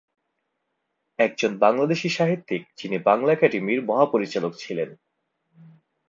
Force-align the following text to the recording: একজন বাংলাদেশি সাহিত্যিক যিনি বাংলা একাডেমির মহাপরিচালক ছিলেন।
একজন 1.19 1.51
বাংলাদেশি 1.57 2.09
সাহিত্যিক 2.09 2.61
যিনি 2.77 2.97
বাংলা 3.07 3.31
একাডেমির 3.33 3.79
মহাপরিচালক 3.83 4.53
ছিলেন। 4.57 4.89